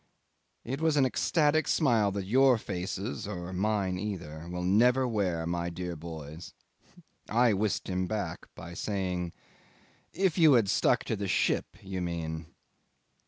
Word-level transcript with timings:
It 0.65 0.81
was 0.81 0.97
an 0.97 1.05
ecstatic 1.05 1.67
smile 1.67 2.09
that 2.13 2.25
your 2.25 2.57
faces 2.57 3.27
or 3.27 3.53
mine 3.53 3.99
either 3.99 4.49
will 4.49 4.63
never 4.63 5.07
wear, 5.07 5.45
my 5.45 5.69
dear 5.69 5.95
boys. 5.95 6.55
I 7.29 7.53
whisked 7.53 7.87
him 7.87 8.07
back 8.07 8.47
by 8.55 8.73
saying, 8.73 9.31
"If 10.11 10.39
you 10.39 10.53
had 10.53 10.69
stuck 10.69 11.03
to 11.03 11.15
the 11.15 11.27
ship, 11.27 11.77
you 11.83 12.01
mean!" 12.01 12.47